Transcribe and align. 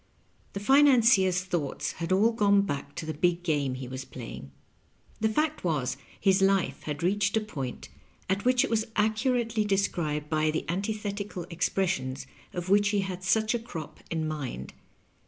The 0.53 0.59
financier's 0.59 1.43
thoughts 1.43 1.91
had 1.91 2.11
all 2.11 2.31
gone 2.31 2.63
back 2.63 2.95
to 2.95 3.05
the 3.05 3.13
big 3.13 3.43
game 3.43 3.75
he 3.75 3.87
was 3.87 4.03
playing. 4.03 4.49
The 5.19 5.29
fact 5.29 5.63
was, 5.63 5.95
his 6.19 6.41
life 6.41 6.81
had 6.89 7.03
reached 7.03 7.37
a 7.37 7.39
point 7.39 7.87
at 8.27 8.43
which 8.43 8.63
it 8.63 8.69
was 8.71 8.85
accurately 8.95 9.63
described 9.63 10.27
by 10.27 10.49
the 10.49 10.65
antithetical 10.67 11.45
expressions 11.51 12.25
of 12.51 12.67
which 12.67 12.89
he 12.89 13.01
had 13.01 13.23
such 13.23 13.53
a 13.53 13.59
crop 13.59 13.99
in 14.09 14.27
mind. 14.27 14.73